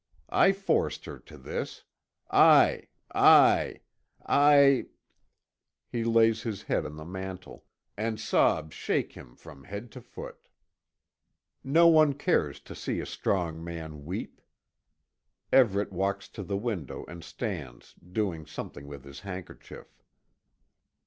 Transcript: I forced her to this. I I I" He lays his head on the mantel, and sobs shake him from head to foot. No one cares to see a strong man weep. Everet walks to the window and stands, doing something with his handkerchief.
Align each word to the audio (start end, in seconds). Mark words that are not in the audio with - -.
I 0.33 0.51
forced 0.51 1.05
her 1.05 1.19
to 1.19 1.37
this. 1.37 1.83
I 2.31 2.87
I 3.13 3.81
I" 4.25 4.87
He 5.91 6.03
lays 6.03 6.41
his 6.41 6.63
head 6.63 6.87
on 6.87 6.95
the 6.95 7.05
mantel, 7.05 7.65
and 7.95 8.19
sobs 8.19 8.73
shake 8.73 9.11
him 9.13 9.35
from 9.35 9.65
head 9.65 9.91
to 9.91 10.01
foot. 10.01 10.47
No 11.63 11.87
one 11.87 12.13
cares 12.15 12.59
to 12.61 12.73
see 12.73 12.99
a 12.99 13.05
strong 13.05 13.63
man 13.63 14.03
weep. 14.03 14.41
Everet 15.53 15.91
walks 15.91 16.27
to 16.29 16.41
the 16.41 16.57
window 16.57 17.05
and 17.05 17.23
stands, 17.23 17.93
doing 17.93 18.47
something 18.47 18.87
with 18.87 19.03
his 19.03 19.19
handkerchief. 19.19 20.01